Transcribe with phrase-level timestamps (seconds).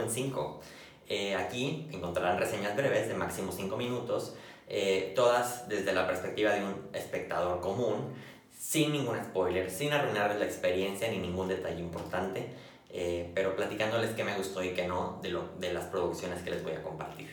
[0.00, 0.60] episodio de 5 de 5 en 5.
[1.08, 4.34] Eh, aquí encontrarán reseñas breves de máximo 5 minutos,
[4.68, 8.14] eh, todas desde la perspectiva de un espectador común,
[8.56, 12.54] sin ningún spoiler, sin arruinarles la experiencia ni ningún detalle importante,
[12.90, 16.50] eh, pero platicándoles qué me gustó y qué no de, lo, de las producciones que
[16.50, 17.28] les voy a compartir.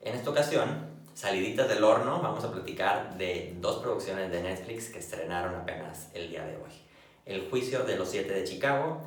[0.00, 4.98] En esta ocasión, saliditas del horno, vamos a platicar de dos producciones de Netflix que
[4.98, 6.72] estrenaron apenas el día de hoy.
[7.26, 9.02] El juicio de los siete de Chicago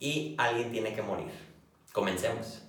[0.00, 1.53] y Alguien tiene que morir.
[1.94, 2.60] Comencemos.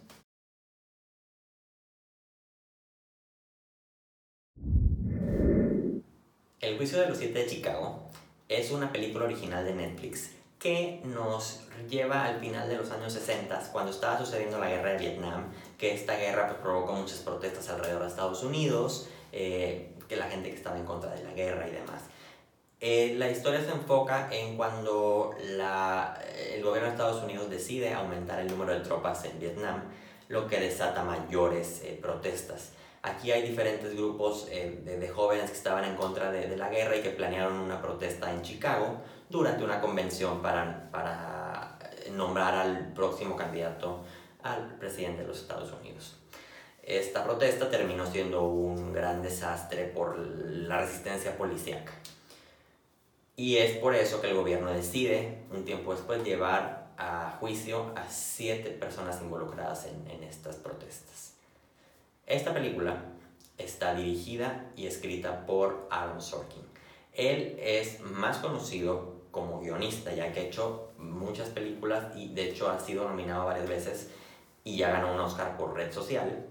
[6.59, 8.07] El juicio de los siete de Chicago
[8.47, 10.29] es una película original de Netflix
[10.59, 14.99] que nos lleva al final de los años 60, cuando estaba sucediendo la guerra de
[14.99, 20.29] Vietnam, que esta guerra pues, provocó muchas protestas alrededor de Estados Unidos, eh, que la
[20.29, 22.03] gente que estaba en contra de la guerra y demás.
[22.87, 26.21] Eh, la historia se enfoca en cuando la,
[26.53, 29.81] el gobierno de Estados Unidos decide aumentar el número de tropas en Vietnam,
[30.27, 32.73] lo que desata mayores eh, protestas.
[33.01, 36.95] Aquí hay diferentes grupos de, de, jóvenes que estaban en contra de, de, la guerra
[36.95, 41.79] y que planearon una protesta en Chicago durante una convención para, para
[42.11, 44.03] nombrar al próximo candidato
[44.43, 46.17] al presidente de los Estados Unidos.
[46.83, 51.91] Esta protesta terminó siendo un gran desastre por la resistencia policíaca.
[53.37, 58.09] Y es por eso que el gobierno decide, un tiempo después, llevar a juicio a
[58.09, 61.33] siete personas involucradas en, en estas protestas.
[62.25, 63.03] Esta película
[63.57, 66.63] está dirigida y escrita por Aaron Sorkin.
[67.13, 72.69] Él es más conocido como guionista, ya que ha hecho muchas películas y de hecho
[72.69, 74.09] ha sido nominado varias veces
[74.63, 76.45] y ya ganó un Oscar por Red Social.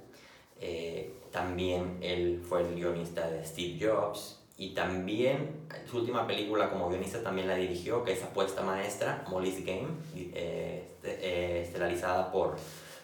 [0.61, 6.89] Eh, también él fue el guionista de Steve Jobs y también su última película como
[6.89, 12.57] guionista también la dirigió, que es Apuesta Maestra, Molly's Game, eh, eh, estelarizada por,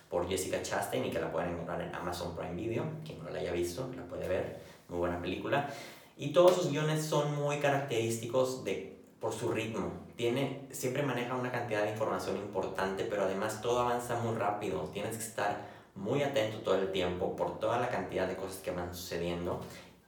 [0.09, 2.85] por Jessica Chastain y que la pueden encontrar en Amazon Prime Video.
[3.05, 4.61] Quien no la haya visto, la puede ver.
[4.89, 5.69] Muy buena película.
[6.17, 9.91] Y todos sus guiones son muy característicos de, por su ritmo.
[10.15, 14.89] Tiene, siempre maneja una cantidad de información importante, pero además todo avanza muy rápido.
[14.93, 18.71] Tienes que estar muy atento todo el tiempo por toda la cantidad de cosas que
[18.71, 19.61] van sucediendo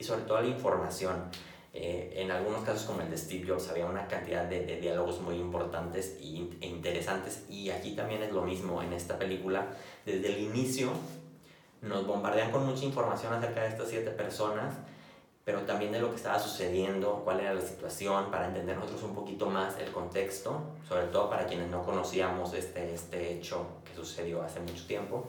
[0.03, 1.31] y sobre todo la información.
[1.73, 5.21] Eh, en algunos casos como el de Steve Jobs había una cantidad de, de diálogos
[5.21, 9.69] muy importantes y, e interesantes y aquí también es lo mismo en esta película.
[10.05, 10.91] Desde el inicio
[11.81, 14.75] nos bombardean con mucha información acerca de estas siete personas,
[15.45, 19.15] pero también de lo que estaba sucediendo, cuál era la situación, para entender nosotros un
[19.15, 24.43] poquito más el contexto, sobre todo para quienes no conocíamos este, este hecho que sucedió
[24.43, 25.27] hace mucho tiempo.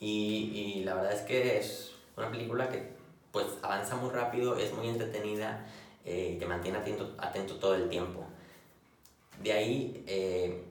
[0.00, 2.97] Y, y la verdad es que es una película que
[3.44, 5.64] pues avanza muy rápido, es muy entretenida
[6.10, 8.24] eh, te mantiene atento, atento todo el tiempo.
[9.42, 10.64] De ahí, eh,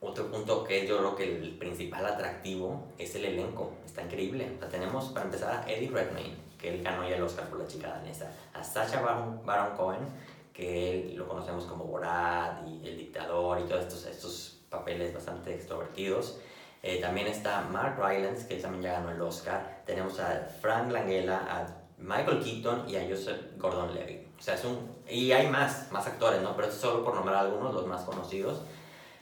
[0.00, 4.52] otro punto que yo creo que el principal atractivo es el elenco, está increíble.
[4.56, 7.60] O sea, tenemos para empezar a Eddie Redmayne, que él ganó ya el Oscar por
[7.60, 10.08] la chica danesa, a Sacha Baron, Baron Cohen,
[10.52, 15.54] que él lo conocemos como Borat y El Dictador y todos estos, estos papeles bastante
[15.54, 16.40] extrovertidos.
[16.82, 19.82] Eh, también está Mark Rylance, que él también ya ganó el Oscar.
[19.86, 24.38] Tenemos a Frank Langella, a Michael Keaton y a Joseph Gordon-Levitt.
[24.38, 24.96] O sea, es un...
[25.08, 26.54] Y hay más, más actores, ¿no?
[26.56, 28.62] Pero esto solo por nombrar algunos, los más conocidos.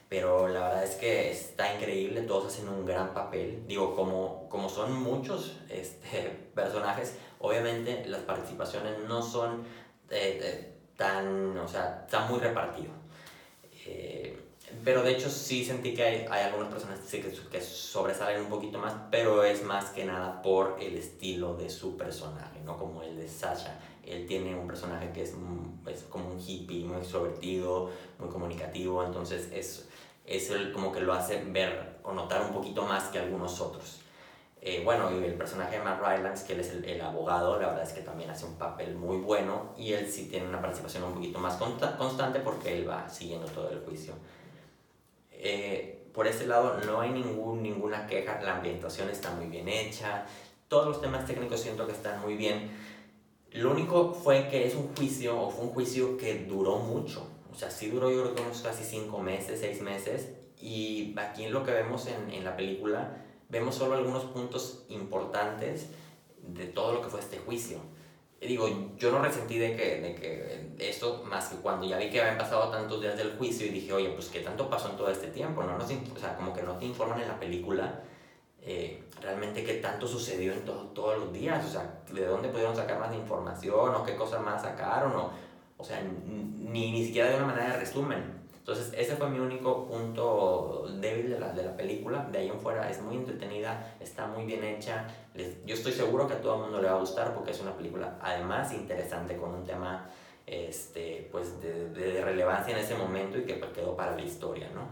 [0.09, 3.65] Pero la verdad es que está increíble, todos hacen un gran papel.
[3.67, 9.63] Digo, como, como son muchos este, personajes, obviamente las participaciones no son
[10.11, 11.57] eh, eh, tan...
[11.59, 12.93] O sea, está muy repartido.
[13.87, 14.39] Eh,
[14.85, 18.95] pero de hecho sí sentí que hay, algunas personas que, que sobresalen un poquito más,
[19.11, 23.29] pero es más que nada por el estilo de su personaje, no como el de
[23.29, 23.79] Sasha.
[24.05, 25.35] Él tiene un personaje que es,
[25.87, 29.89] es como un hippie, muy extrovertido, muy comunicativo, entonces es,
[30.27, 34.03] es el, como que lo hace ver o notar un poquito más que algunos otros.
[34.65, 37.83] Eh, bueno, y el personaje de Matt Rylance, que él es el, abogado, la verdad
[37.83, 41.15] es que también hace un papel muy bueno y él sí tiene una participación un
[41.15, 44.15] poquito más consta constante porque él va siguiendo todo el juicio.
[45.45, 50.25] Eh, por ese lado no hay ningún, ninguna queja, la ambientación está muy bien hecha,
[50.69, 52.71] todos los temas técnicos siento que están muy bien.
[53.51, 57.57] Lo único fue que es un juicio, o fue un juicio que duró mucho, o
[57.57, 60.29] sea, sí duró yo creo que unos casi cinco meses, seis meses,
[60.61, 65.89] y aquí lo que vemos en, en la película, vemos solo algunos puntos importantes
[66.39, 67.79] de todo lo que fue este juicio
[68.49, 72.21] digo, yo no resentí de que, de que esto, más que cuando ya vi que
[72.21, 75.11] habían pasado tantos días del juicio y dije, oye, pues qué tanto pasó en todo
[75.11, 75.77] este tiempo, ¿no?
[75.77, 78.03] o sea, como que no te informan en la película
[78.65, 82.77] eh, realmente qué tanto sucedió en todo, todos los días, o sea, de dónde pudieron
[82.77, 85.33] sacar más información o qué cosas más sacaron, o,
[85.77, 88.43] o sea, ni, ni siquiera de una manera de resumen.
[88.57, 90.82] Entonces, ese fue mi único punto
[91.15, 92.29] débil de la, de la película.
[92.31, 95.07] De ahí en fuera es muy entretenida, está muy bien hecha.
[95.65, 97.77] yo estoy seguro que a todo el mundo le va a gustar porque es una
[97.77, 100.11] película, además, interesante con un tema
[100.47, 104.89] este, pues de, relevancia en ese momento y que quedó para la historia, ¿no?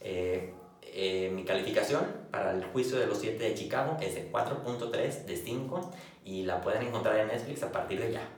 [0.00, 5.24] Eh, eh, mi calificación para el juicio de los siete de Chicago es de 4.3
[5.24, 5.90] de 5
[6.24, 8.28] y la pueden encontrar en Netflix a partir de ya.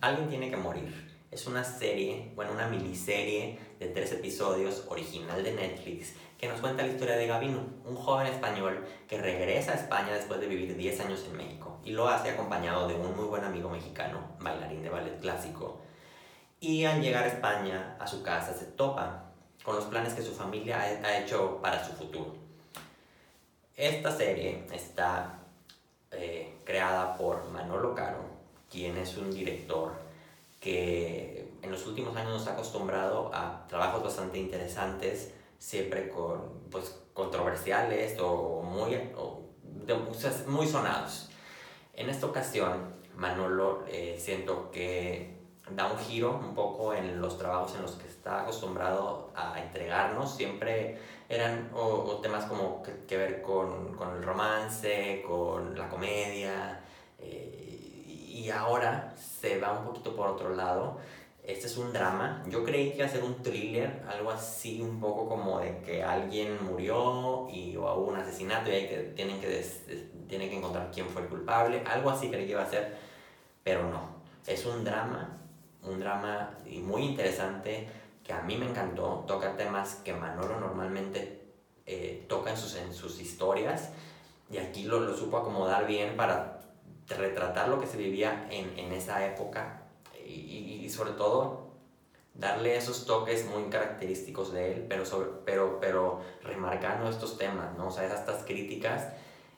[0.00, 1.13] Alguien tiene que morir.
[1.34, 6.84] Es una serie, bueno, una miniserie de tres episodios original de Netflix que nos cuenta
[6.84, 11.00] la historia de Gavino, un joven español que regresa a España después de vivir 10
[11.00, 14.90] años en México y lo hace acompañado de un muy buen amigo mexicano, bailarín de
[14.90, 15.80] ballet clásico.
[16.60, 19.32] Y al llegar a España, a su casa, se topa
[19.64, 22.36] con los planes que su familia ha hecho para su futuro.
[23.76, 25.40] Esta serie está
[26.12, 28.20] eh, creada por Manolo Caro,
[28.70, 30.03] quien es un director
[30.64, 37.02] que en los últimos años nos ha acostumbrado a trabajos bastante interesantes siempre con, pues,
[37.12, 38.98] controversiales o muy,
[40.46, 41.28] muy sonados.
[41.92, 45.36] En esta ocasión, Manolo eh, siento que
[45.70, 50.34] da un giro un poco en los trabajos en los que está acostumbrado a entregarnos.
[50.34, 56.80] Siempre eran o, temas como que, ver con, con, el romance, con la comedia,
[57.18, 57.83] eh,
[58.34, 60.98] y ahora se va un poquito por otro lado
[61.44, 62.42] este es un drama.
[62.48, 66.02] Yo creí que iba a ser un thriller, algo así, un poco como de que
[66.02, 69.62] alguien murió y, o hubo un asesinato y hay que, tienen, que
[70.26, 71.82] tienen que encontrar quién fue el culpable.
[71.86, 72.96] Algo así creí que iba a ser,
[73.62, 74.14] pero no.
[74.46, 75.38] Es un drama,
[75.82, 77.88] un drama muy interesante
[78.22, 79.24] que a mí me encantó.
[79.26, 81.42] Toca temas que Manolo normalmente
[81.84, 83.90] eh, toca en sus, en sus historias
[84.50, 86.53] y aquí lo, lo supo acomodar bien para
[87.08, 89.82] retratar lo que se vivía en, en esa época
[90.26, 91.64] y, sobre todo
[92.34, 97.88] darle esos toques muy característicos de él, pero, sobre, pero, pero remarcando estos temas, ¿no?
[97.88, 99.08] O sea, estas críticas,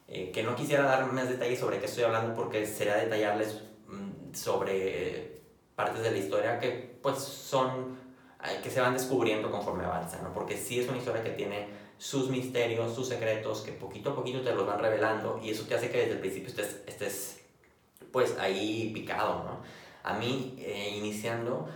[0.08, 4.34] eh, que no quisiera dar más detalles sobre qué estoy hablando porque sería detallarles mm,
[4.34, 5.40] sobre
[5.75, 7.98] partes de la historia que pues son,
[8.44, 10.32] eh, que se van descubriendo conforme avanzan, ¿no?
[10.34, 14.43] Porque sí es una historia que tiene sus misterios, sus secretos, que poquito a poquito
[14.43, 17.40] te los van revelando y eso te hace que desde el principio estés, estés
[18.12, 19.60] pues ahí picado, ¿no?
[20.06, 21.69] a mí, eh, iniciando,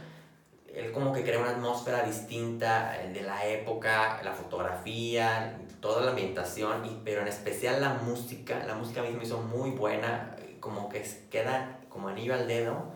[0.72, 6.12] él como que crea una atmósfera distinta eh, de la época, la fotografía, toda la
[6.12, 8.64] ambientación, y, pero en especial la música.
[8.67, 12.93] La música a mí me hizo muy buena, como que queda como anillo al dedo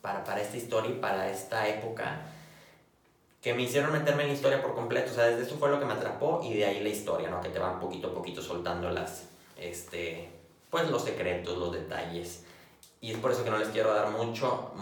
[0.00, 2.20] para, para esta historia y para esta época
[3.46, 5.12] que me hicieron meterme en la historia por completo.
[5.12, 7.40] O sea, desde eso fue lo que me atrapó y de ahí la historia, ¿no?
[7.40, 10.28] Que te van poquito a poquito soltando las, este,
[10.68, 12.42] pues los secretos, los detalles
[13.00, 14.72] y es por eso que no les quiero dar mucho,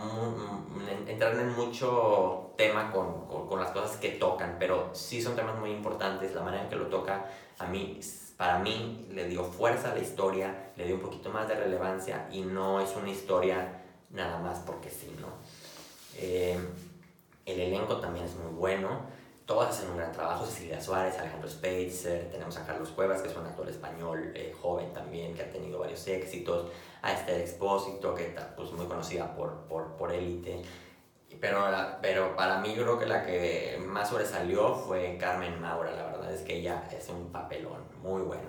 [1.06, 5.58] entrar en mucho tema con, con, con, las cosas que tocan, pero sí son temas
[5.58, 7.26] muy importantes, la manera en que lo toca
[7.58, 8.00] a mí,
[8.38, 12.26] para mí le dio fuerza a la historia, le dio un poquito más de relevancia
[12.32, 15.28] y no es una historia nada más porque sí, ¿no?
[16.16, 16.58] Eh,
[17.46, 19.00] el elenco también es muy bueno,
[19.46, 23.36] todos hacen un gran trabajo, Cecilia Suárez, Alejandro Spacer, tenemos a Carlos Cuevas, que es
[23.36, 26.70] un actor español eh, joven también, que ha tenido varios éxitos,
[27.02, 30.62] a Esther Expósito, que está pues, muy conocida por, por, por Élite.
[31.40, 31.60] Pero,
[32.00, 36.40] pero para mí creo que la que más sobresalió fue Carmen Maura, la verdad es
[36.40, 38.48] que ella es un papelón muy bueno.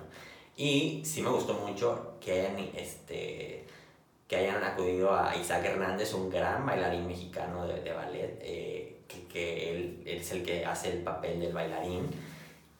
[0.55, 3.67] Y sí me gustó mucho que este,
[4.27, 9.27] que hayan acudido a Isaac Hernández, un gran bailarín mexicano de, de ballet, eh, que,
[9.27, 12.09] que él, él, es el que hace el papel del bailarín.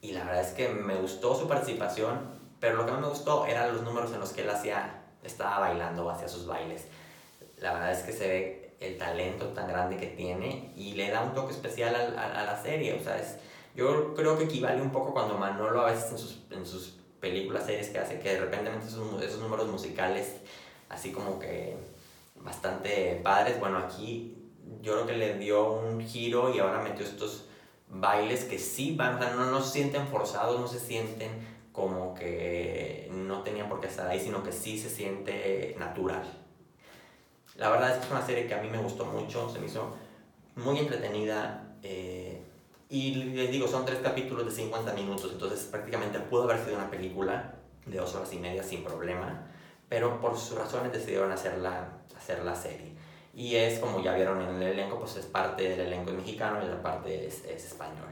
[0.01, 3.45] Y la verdad es que me gustó su participación, pero lo que más me gustó
[3.45, 6.85] eran los números en los que él hacía estaba bailando hacia sus bailes.
[7.57, 11.23] La verdad es que se ve el talento tan grande que tiene y le da
[11.23, 12.93] un toque especial a, a, la serie.
[12.93, 13.37] O sea, es,
[13.75, 17.65] yo creo que equivale un poco cuando Manolo a veces en sus, en sus películas,
[17.65, 20.37] series que hace, que de repente esos, esos números musicales
[20.89, 21.75] así como que
[22.35, 23.59] bastante padres.
[23.59, 24.35] Bueno, aquí
[24.81, 27.45] yo creo que le dio un giro y ahora metió estos
[27.89, 31.31] bailes que sí van, no, no se sienten forzados, no se sienten
[31.71, 36.23] como que no tenía por qué estar ahí, sino que sí se siente natural.
[37.55, 39.67] La verdad es que es una serie que a mí me gustó mucho, se me
[39.67, 39.93] hizo
[40.55, 42.41] muy entretenida eh,
[42.89, 46.89] y les digo, son tres capítulos de 50 minutos, entonces prácticamente pudo haber sido una
[46.89, 49.47] película de dos horas y media sin problema,
[49.89, 52.95] pero por sus razones decidieron hacerla, hacer la serie.
[53.33, 56.67] Y es, como ya vieron en el elenco, pues es parte del elenco mexicano y
[56.67, 58.07] la parte es, es español.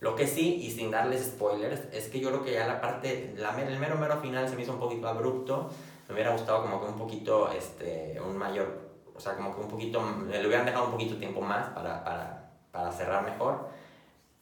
[0.00, 3.34] Lo que sí, y sin darles spoilers, es que yo creo que ya la parte,
[3.38, 5.70] la, el mero mero final se me hizo un poquito abrupto.
[6.08, 8.80] Me hubiera gustado como que un poquito, este, un mayor,
[9.14, 12.50] o sea, como que un poquito, le hubieran dejado un poquito tiempo más para, para,
[12.70, 13.68] para cerrar mejor,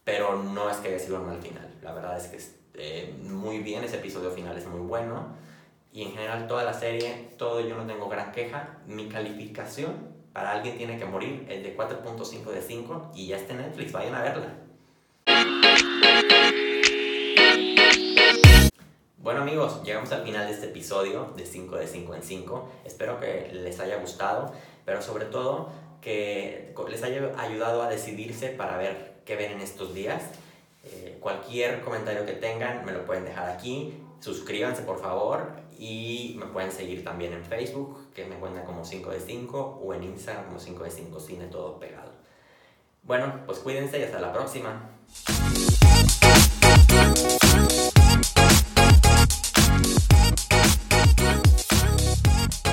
[0.03, 1.73] pero no es que haya sido un mal final.
[1.83, 5.27] La verdad es que es eh, muy bien, ese episodio final es muy bueno.
[5.95, 8.79] Y en general toda la serie, todo yo no tengo gran queja.
[8.87, 13.53] Mi calificación para alguien tiene que morir es de 4.5 de 5 y ya está
[13.53, 14.55] en Netflix, vayan a verla.
[19.19, 22.73] Bueno amigos, llegamos al final de este episodio de 5 de 5 en 5.
[22.87, 24.51] Espero que les haya gustado,
[24.87, 25.69] pero sobre todo
[26.01, 30.23] que les haya ayudado a decidirse para ver qué ven en estos días.
[30.85, 36.47] Eh, cualquier comentario que tengan me lo pueden dejar aquí suscríbanse por favor y me
[36.47, 40.47] pueden seguir también en Facebook, que me encuentran como 5 de 5, o en Instagram
[40.47, 42.12] como 5 de 5 Cine, todo pegado.
[43.02, 44.91] Bueno, pues cuídense y hasta la próxima.